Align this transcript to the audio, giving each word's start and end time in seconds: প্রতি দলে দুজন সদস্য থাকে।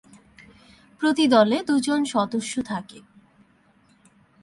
প্রতি 1.01 1.25
দলে 1.27 1.57
দুজন 1.67 1.99
সদস্য 2.05 2.53
থাকে। 2.61 2.99